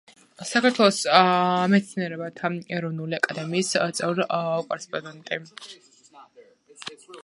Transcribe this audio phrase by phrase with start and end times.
[0.51, 1.01] საქართველოს
[1.73, 5.43] მეცნიერებათა ეროვნული აკადემიის წევრ-კორესპოდენტი.